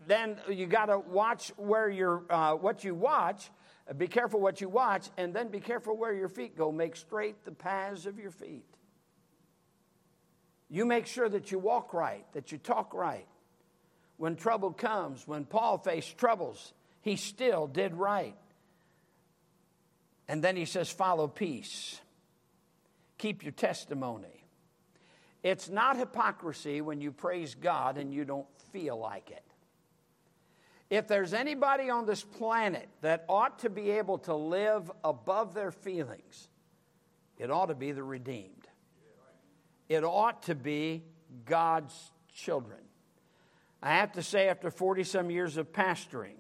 [0.08, 3.50] then you got to watch where you're, uh, what you watch.
[3.98, 6.72] Be careful what you watch, and then be careful where your feet go.
[6.72, 8.66] Make straight the paths of your feet.
[10.70, 13.28] You make sure that you walk right, that you talk right.
[14.18, 18.36] When trouble comes, when Paul faced troubles, he still did right.
[20.28, 22.00] And then he says, follow peace,
[23.18, 24.46] keep your testimony.
[25.42, 29.44] It's not hypocrisy when you praise God and you don't feel like it.
[30.90, 35.72] If there's anybody on this planet that ought to be able to live above their
[35.72, 36.48] feelings,
[37.38, 38.68] it ought to be the redeemed.
[39.88, 41.04] It ought to be
[41.46, 42.80] God's children.
[43.82, 46.36] I have to say, after 40 some years of pastoring,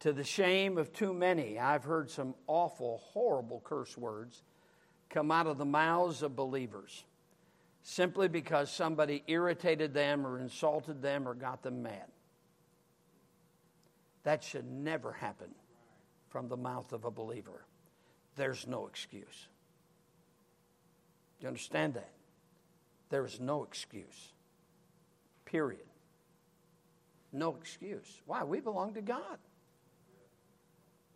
[0.00, 4.42] to the shame of too many, I've heard some awful, horrible curse words
[5.08, 7.04] come out of the mouths of believers
[7.82, 12.06] simply because somebody irritated them or insulted them or got them mad.
[14.26, 15.54] That should never happen
[16.30, 17.64] from the mouth of a believer.
[18.34, 19.46] There's no excuse.
[21.38, 22.10] Do You understand that?
[23.08, 24.32] There is no excuse.
[25.44, 25.86] Period.
[27.32, 28.20] No excuse.
[28.26, 28.42] Why?
[28.42, 29.38] We belong to God.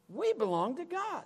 [0.08, 1.24] We belong to God.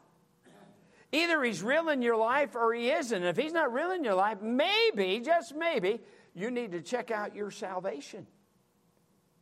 [1.13, 3.23] Either He's real in your life or He isn't.
[3.23, 6.01] If He's not real in your life, maybe, just maybe,
[6.35, 8.27] you need to check out your salvation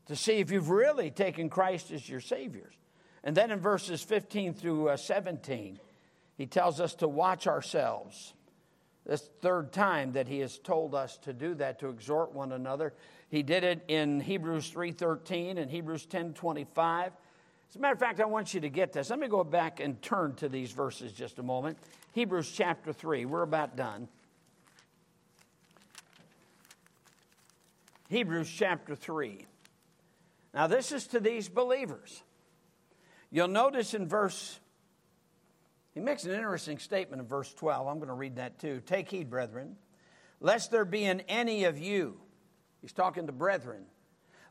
[0.07, 2.71] to see if you've really taken Christ as your Savior.
[3.25, 5.79] And then in verses 15 through uh, 17,
[6.37, 8.35] he tells us to watch ourselves.
[9.07, 12.95] This third time that he has told us to do that, to exhort one another.
[13.29, 17.07] He did it in Hebrews 3.13 and Hebrews 10.25.
[17.07, 19.11] As a matter of fact, I want you to get this.
[19.11, 21.79] Let me go back and turn to these verses just a moment.
[22.13, 24.09] Hebrews chapter 3, we're about done.
[28.09, 29.47] Hebrews chapter 3.
[30.55, 32.23] Now, this is to these believers.
[33.31, 34.61] You'll notice in verse,
[35.95, 37.87] he makes an interesting statement in verse 12.
[37.87, 38.83] I'm going to read that too.
[38.85, 39.77] Take heed, brethren,
[40.41, 42.21] lest there be in any of you,
[42.83, 43.85] he's talking to brethren,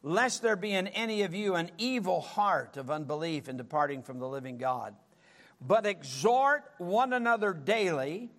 [0.02, 4.18] lest there be in any of you an evil heart of unbelief in departing from
[4.18, 4.96] the living God.
[5.60, 8.32] But exhort one another daily,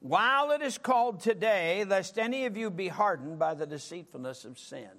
[0.00, 4.58] while it is called today, lest any of you be hardened by the deceitfulness of
[4.58, 4.90] sin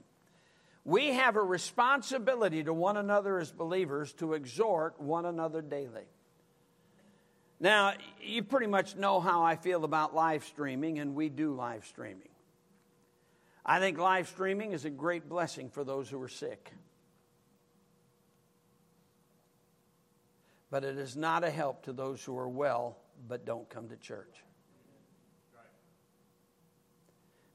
[0.88, 6.06] we have a responsibility to one another as believers to exhort one another daily.
[7.60, 11.86] Now, you pretty much know how I feel about live streaming, and we do live
[11.86, 12.30] streaming.
[13.66, 16.72] I think live streaming is a great blessing for those who are sick.
[20.72, 22.96] But it is not a help to those who are well
[23.28, 24.42] but don't come to church.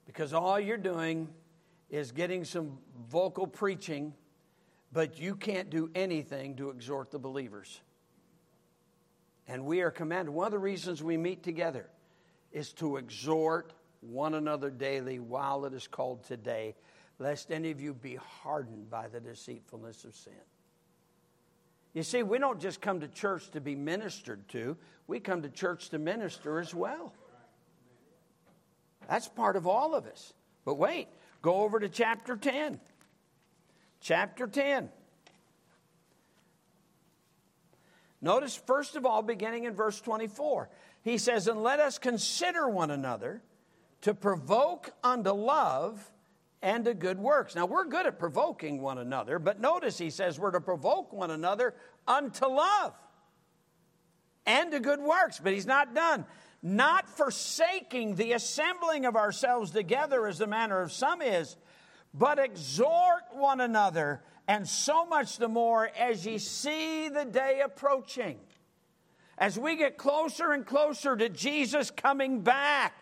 [0.05, 1.29] Because all you're doing
[1.93, 2.79] is getting some
[3.11, 4.15] vocal preaching,
[4.93, 7.81] but you can't do anything to exhort the believers.
[9.47, 11.87] And we are commanded, one of the reasons we meet together
[12.51, 16.75] is to exhort one another daily while it is called today,
[17.19, 20.33] lest any of you be hardened by the deceitfulness of sin.
[21.93, 25.51] You see, we don't just come to church to be ministered to, we come to
[25.51, 27.13] church to minister as well.
[29.09, 30.33] That's part of all of us.
[30.65, 31.09] But wait,
[31.43, 32.81] Go over to chapter 10.
[34.01, 34.89] Chapter 10.
[38.21, 40.71] Notice, first of all, beginning in verse 24,
[41.03, 43.43] he says, And let us consider one another
[44.03, 46.13] to provoke unto love
[46.63, 47.57] and to good works.
[47.57, 51.33] Now, we're good at provoking one another, but notice he says we're to provoke one
[51.33, 51.75] another
[52.07, 52.95] unto love
[54.47, 56.25] and to good works, but he's not done
[56.63, 61.57] not forsaking the assembling of ourselves together as the manner of some is,
[62.15, 68.39] but exhort one another, and so much the more as ye see the day approaching.
[69.39, 72.95] As we get closer and closer to Jesus coming back,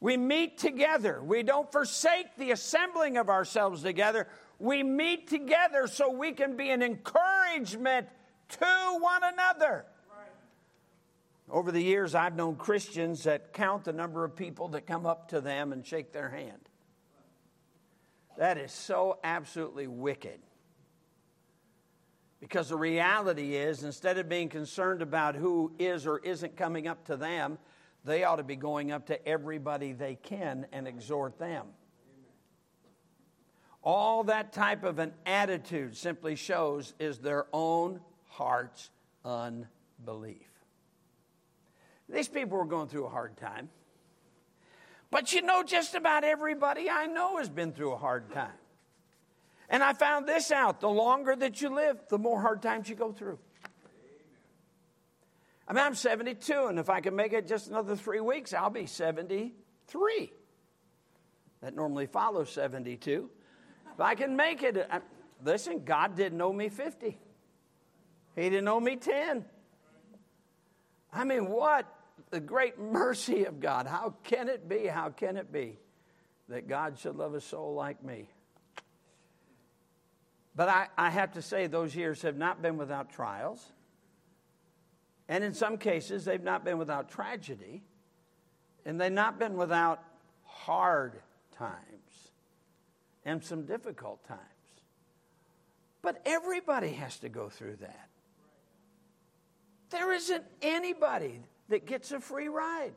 [0.00, 1.20] we meet together.
[1.22, 4.28] We don't forsake the assembling of ourselves together.
[4.58, 8.08] We meet together so we can be an encouragement
[8.50, 9.84] to one another.
[11.50, 15.28] Over the years, I've known Christians that count the number of people that come up
[15.28, 16.68] to them and shake their hand.
[18.36, 20.40] That is so absolutely wicked.
[22.40, 27.06] Because the reality is, instead of being concerned about who is or isn't coming up
[27.06, 27.58] to them,
[28.04, 31.66] they ought to be going up to everybody they can and exhort them.
[33.82, 38.90] All that type of an attitude simply shows is their own heart's
[39.24, 40.57] unbelief.
[42.08, 43.68] These people were going through a hard time.
[45.10, 48.52] But you know, just about everybody I know has been through a hard time.
[49.70, 52.94] And I found this out the longer that you live, the more hard times you
[52.94, 53.38] go through.
[55.66, 58.70] I mean, I'm 72, and if I can make it just another three weeks, I'll
[58.70, 60.32] be 73.
[61.60, 63.28] That normally follows 72.
[63.92, 65.00] If I can make it, I,
[65.44, 67.18] listen, God didn't owe me 50.
[68.36, 69.44] He didn't owe me 10.
[71.12, 71.84] I mean, what
[72.30, 73.86] the great mercy of God.
[73.86, 74.86] How can it be?
[74.86, 75.78] How can it be
[76.48, 78.28] that God should love a soul like me?
[80.54, 83.64] But I, I have to say, those years have not been without trials.
[85.28, 87.82] And in some cases, they've not been without tragedy.
[88.84, 90.02] And they've not been without
[90.44, 91.20] hard
[91.56, 92.30] times
[93.24, 94.40] and some difficult times.
[96.02, 98.08] But everybody has to go through that.
[99.90, 102.94] There isn't anybody that gets a free ride.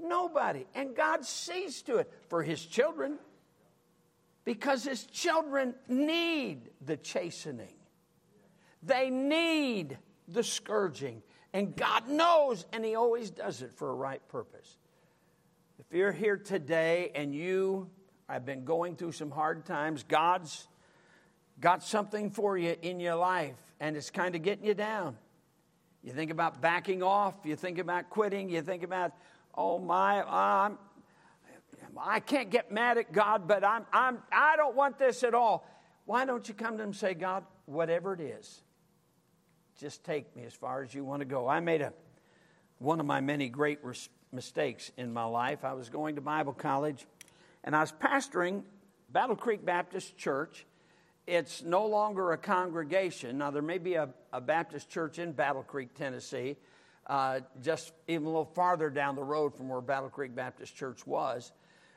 [0.00, 0.66] Nobody.
[0.74, 3.18] And God sees to it for his children
[4.44, 7.74] because his children need the chastening,
[8.82, 9.98] they need
[10.28, 11.22] the scourging.
[11.52, 14.76] And God knows, and he always does it for a right purpose.
[15.78, 17.88] If you're here today and you
[18.28, 20.66] have been going through some hard times, God's
[21.60, 25.16] got something for you in your life, and it's kind of getting you down.
[26.04, 27.34] You think about backing off.
[27.44, 28.50] You think about quitting.
[28.50, 29.12] You think about,
[29.56, 30.78] oh my, I'm,
[31.98, 35.66] I can't get mad at God, but I'm, I'm, I don't want this at all.
[36.04, 38.60] Why don't you come to Him and say, God, whatever it is,
[39.80, 41.48] just take me as far as you want to go.
[41.48, 41.94] I made a,
[42.78, 45.64] one of my many great res- mistakes in my life.
[45.64, 47.06] I was going to Bible college,
[47.64, 48.62] and I was pastoring
[49.10, 50.66] Battle Creek Baptist Church
[51.26, 53.38] it's no longer a congregation.
[53.38, 56.56] Now, there may be a, a Baptist church in Battle Creek, Tennessee,
[57.06, 61.06] uh, just even a little farther down the road from where Battle Creek Baptist Church
[61.06, 61.52] was.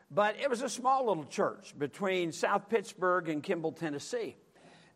[0.10, 4.38] But it was a small little church between South Pittsburg and Kimball, Tennessee.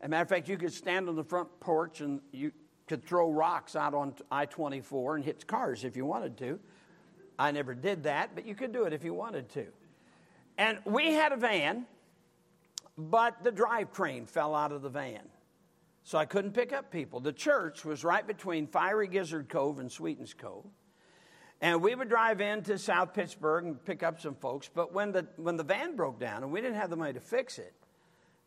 [0.00, 2.52] As a matter of fact, you could stand on the front porch and you
[2.88, 6.58] could throw rocks out on I 24 and hit cars if you wanted to.
[7.38, 9.66] I never did that, but you could do it if you wanted to.
[10.56, 11.86] And we had a van
[12.96, 15.22] but the drivetrain fell out of the van.
[16.04, 17.20] So I couldn't pick up people.
[17.20, 20.66] The church was right between Fiery Gizzard Cove and Sweetens Cove.
[21.60, 24.68] And we would drive into South Pittsburg and pick up some folks.
[24.74, 27.20] But when the, when the van broke down and we didn't have the money to
[27.20, 27.72] fix it,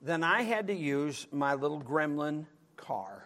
[0.02, 3.26] then I had to use my little gremlin car.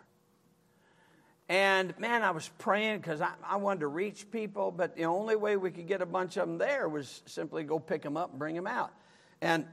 [1.49, 5.35] And man, I was praying because I, I, wanted to reach people, but the only
[5.35, 8.29] way we could get a bunch of them there was simply go pick them up
[8.29, 8.93] and bring them out.
[9.41, 9.65] And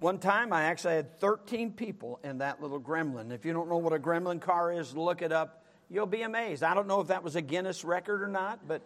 [0.00, 3.30] one time, I actually had 13 people in that little gremlin.
[3.32, 5.64] If you don't know what a gremlin car is, look it up.
[5.88, 6.62] You'll be amazed.
[6.62, 8.82] I don't know if that was a Guinness record or not, but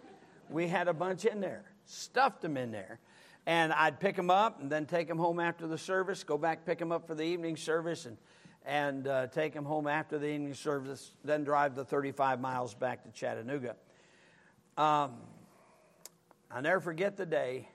[0.51, 3.01] we had a bunch in there, stuffed them in there.
[3.47, 6.67] And I'd pick them up and then take them home after the service, go back,
[6.67, 8.19] pick them up for the evening service, and,
[8.67, 13.03] and uh, take them home after the evening service, then drive the 35 miles back
[13.05, 13.77] to Chattanooga.
[14.77, 15.15] Um,
[16.51, 17.69] I'll never forget the day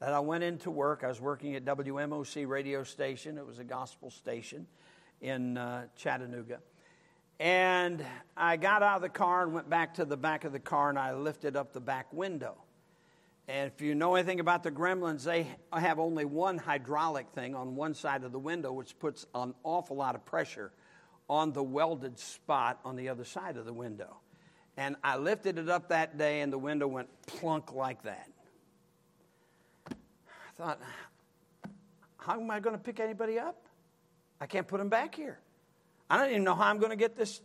[0.00, 1.02] that I went into work.
[1.02, 3.36] I was working at WMOC radio station.
[3.38, 4.66] It was a gospel station
[5.20, 6.60] in uh, Chattanooga.
[7.40, 8.04] And
[8.36, 10.88] I got out of the car and went back to the back of the car
[10.88, 12.56] and I lifted up the back window.
[13.46, 17.76] And if you know anything about the gremlins, they have only one hydraulic thing on
[17.76, 20.70] one side of the window, which puts an awful lot of pressure
[21.30, 24.18] on the welded spot on the other side of the window.
[24.76, 28.28] And I lifted it up that day, and the window went plunk like that
[30.58, 30.80] thought,
[32.16, 33.68] how am I going to pick anybody up?
[34.40, 35.38] I can't put them back here.
[36.10, 37.40] I don't even know how I'm going to get this.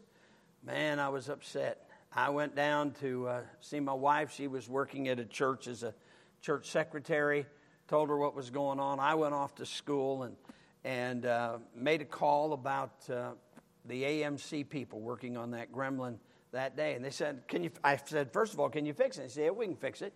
[0.66, 1.88] Man, I was upset.
[2.12, 4.34] I went down to uh, see my wife.
[4.34, 5.94] She was working at a church as a
[6.42, 7.46] church secretary.
[7.88, 9.00] Told her what was going on.
[9.00, 10.36] I went off to school and
[10.84, 13.32] and uh, made a call about uh,
[13.86, 16.18] the AMC people working on that gremlin
[16.52, 16.96] that day.
[16.96, 19.28] And they said, "Can you?" I said, first of all, can you fix it?" They
[19.28, 20.14] said, yeah, "We can fix it."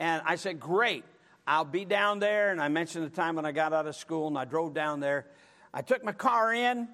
[0.00, 1.04] And I said, "Great."
[1.48, 2.50] I'll be down there.
[2.50, 5.00] And I mentioned the time when I got out of school and I drove down
[5.00, 5.26] there.
[5.72, 6.88] I took my car in.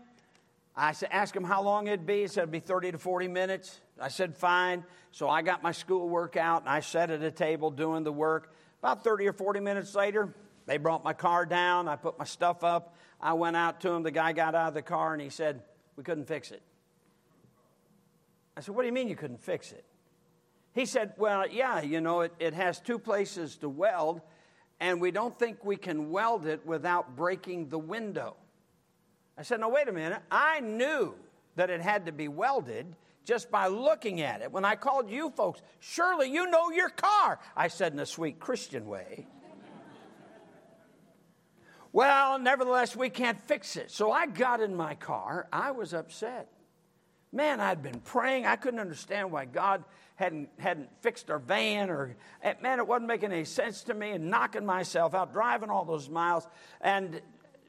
[0.76, 2.20] I asked him how long it'd be.
[2.20, 3.80] He said it'd be 30 to 40 minutes.
[4.00, 4.84] I said, fine.
[5.10, 8.12] So I got my school work out and I sat at a table doing the
[8.12, 8.54] work.
[8.78, 10.32] About 30 or 40 minutes later,
[10.66, 11.88] they brought my car down.
[11.88, 12.96] I put my stuff up.
[13.20, 14.04] I went out to him.
[14.04, 15.62] The guy got out of the car and he said,
[15.96, 16.62] We couldn't fix it.
[18.56, 19.84] I said, What do you mean you couldn't fix it?
[20.74, 24.20] He said, Well, yeah, you know, it, it has two places to weld
[24.84, 28.36] and we don't think we can weld it without breaking the window.
[29.38, 30.20] I said, No, wait a minute.
[30.30, 31.14] I knew
[31.56, 34.52] that it had to be welded just by looking at it.
[34.52, 37.40] When I called you folks, surely you know your car.
[37.56, 39.26] I said in a sweet Christian way.
[41.90, 43.90] well, nevertheless, we can't fix it.
[43.90, 45.48] So I got in my car.
[45.50, 46.50] I was upset.
[47.32, 48.44] Man, I'd been praying.
[48.44, 49.82] I couldn't understand why God
[50.16, 54.10] hadn't, hadn't fixed our van, or eh, man, it wasn't making any sense to me,
[54.12, 56.46] and knocking myself out, driving all those miles.
[56.80, 57.20] And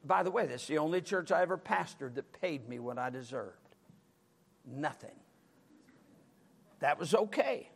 [0.04, 2.98] by the way, this is the only church I ever pastored that paid me what
[2.98, 3.58] I deserved
[4.66, 5.14] nothing.
[6.80, 7.70] That was okay.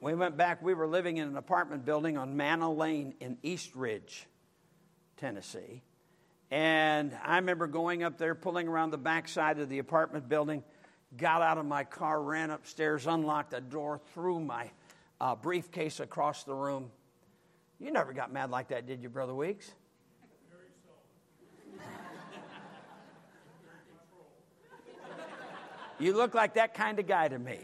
[0.00, 3.74] We went back, we were living in an apartment building on Manna Lane in East
[3.74, 4.26] Ridge,
[5.16, 5.82] Tennessee.
[6.50, 10.62] And I remember going up there, pulling around the backside of the apartment building,
[11.16, 14.70] got out of my car, ran upstairs, unlocked the door, threw my
[15.20, 16.90] uh, briefcase across the room.
[17.78, 19.70] You never got mad like that, did you, Brother Weeks?
[25.98, 27.60] you look like that kind of guy to me.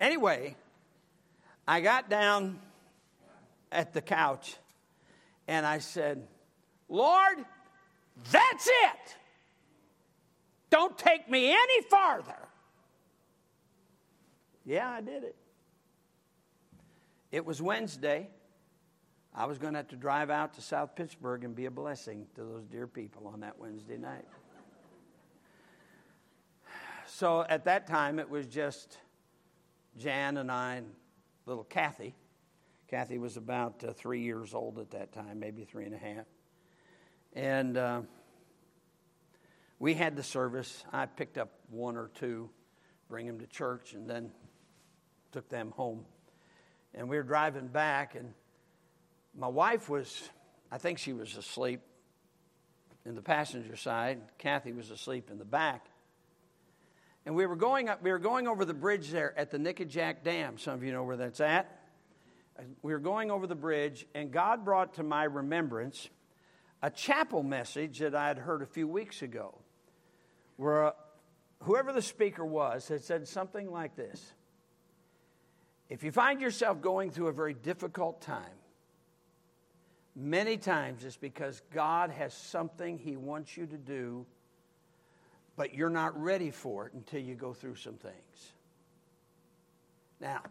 [0.00, 0.56] Anyway,
[1.68, 2.58] I got down
[3.70, 4.56] at the couch
[5.46, 6.26] and I said,
[6.88, 7.36] Lord,
[8.30, 9.16] that's it.
[10.70, 12.48] Don't take me any farther.
[14.64, 15.36] Yeah, I did it.
[17.32, 18.28] It was Wednesday.
[19.34, 22.26] I was going to have to drive out to South Pittsburg and be a blessing
[22.34, 24.26] to those dear people on that Wednesday night.
[27.06, 28.98] So at that time, it was just
[29.98, 30.86] Jan and I and
[31.46, 32.14] little Kathy.
[32.88, 36.26] Kathy was about uh, three years old at that time, maybe three and a half.
[37.34, 38.02] And uh,
[39.80, 40.84] we had the service.
[40.92, 42.48] I picked up one or two,
[43.08, 44.30] bring them to church, and then
[45.32, 46.04] took them home.
[46.94, 48.32] And we were driving back, and
[49.36, 50.22] my wife was,
[50.70, 51.80] I think she was asleep
[53.04, 54.20] in the passenger side.
[54.38, 55.86] Kathy was asleep in the back.
[57.26, 60.22] And we were going up, we were going over the bridge there at the Nickajack
[60.22, 60.56] Dam.
[60.56, 61.80] Some of you know where that's at
[62.82, 66.08] we were going over the bridge, and God brought to my remembrance
[66.82, 69.54] a chapel message that I had heard a few weeks ago,
[70.60, 70.92] where uh,
[71.62, 74.34] whoever the speaker was had said something like this
[75.88, 78.58] If you find yourself going through a very difficult time,
[80.14, 84.26] many times it's because God has something He wants you to do,
[85.56, 88.52] but you're not ready for it until you go through some things.
[90.20, 90.42] Now,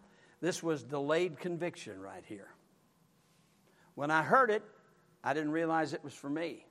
[0.41, 2.47] this was delayed conviction right here.
[3.93, 4.63] When I heard it,
[5.23, 6.65] I didn't realize it was for me.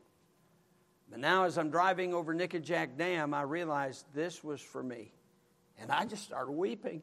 [1.10, 5.12] But now, as I'm driving over Nickajack Dam, I realized this was for me.
[5.78, 7.02] And I just started weeping.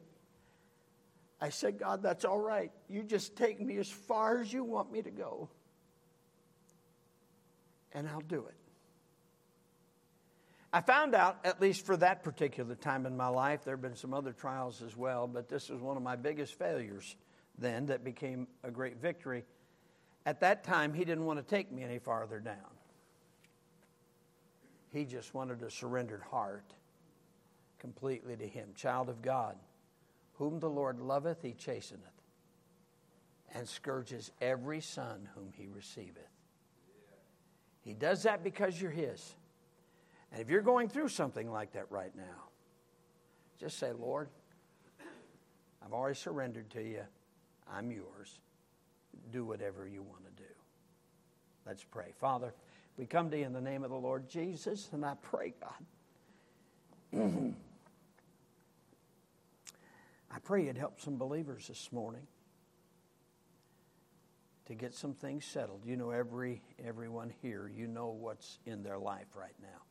[1.40, 2.70] I said, God, that's all right.
[2.88, 5.48] You just take me as far as you want me to go,
[7.92, 8.54] and I'll do it.
[10.72, 13.96] I found out, at least for that particular time in my life, there have been
[13.96, 17.16] some other trials as well, but this was one of my biggest failures
[17.58, 19.44] then that became a great victory.
[20.26, 22.75] At that time, he didn't want to take me any farther down.
[24.96, 26.72] He just wanted a surrendered heart
[27.78, 28.70] completely to him.
[28.74, 29.56] Child of God,
[30.36, 32.00] whom the Lord loveth, he chasteneth,
[33.54, 36.30] and scourges every son whom he receiveth.
[37.82, 39.34] He does that because you're his.
[40.32, 42.48] And if you're going through something like that right now,
[43.60, 44.30] just say, Lord,
[45.84, 47.02] I've already surrendered to you.
[47.70, 48.40] I'm yours.
[49.30, 50.48] Do whatever you want to do.
[51.66, 52.14] Let's pray.
[52.18, 52.54] Father,
[52.96, 55.84] we come to you in the name of the Lord Jesus, and I pray, God.
[60.30, 62.26] I pray you'd help some believers this morning
[64.66, 65.82] to get some things settled.
[65.84, 69.82] You know every everyone here, you know what's in their life right now.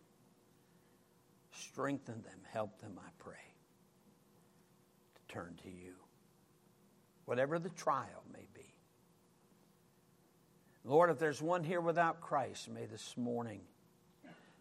[1.51, 3.35] Strengthen them, help them, I pray,
[5.15, 5.93] to turn to you,
[7.25, 8.54] whatever the trial may be.
[10.85, 13.61] Lord, if there's one here without Christ, may this morning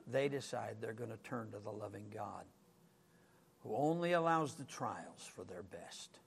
[0.07, 2.45] they decide they're going to turn to the loving God
[3.63, 6.19] who only allows the trials for their best.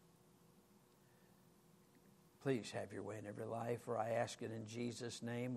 [2.44, 5.56] Please have your way in every life, for I ask it in Jesus' name.